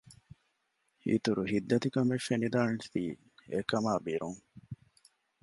އިތުރު 1.07 1.43
ހިތްދަތިކަމެއް 1.51 2.25
ފެނިދާނެތީ 2.27 3.01
އެކަމާ 3.51 3.91
ބިރުން 4.05 4.39